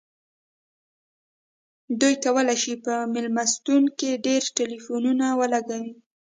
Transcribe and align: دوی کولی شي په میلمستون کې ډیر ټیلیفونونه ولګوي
دوی 1.99 2.15
کولی 2.25 2.55
شي 2.63 2.73
په 2.85 2.93
میلمستون 3.13 3.83
کې 3.97 4.21
ډیر 4.25 4.41
ټیلیفونونه 4.57 5.25
ولګوي 5.39 5.93